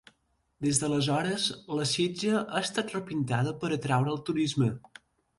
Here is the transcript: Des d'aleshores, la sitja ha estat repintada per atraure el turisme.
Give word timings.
Des 0.67 0.77
d'aleshores, 0.83 1.43
la 1.79 1.83
sitja 1.91 2.39
ha 2.39 2.61
estat 2.67 2.93
repintada 2.95 3.53
per 3.65 3.69
atraure 3.77 4.11
el 4.15 4.23
turisme. 4.31 4.71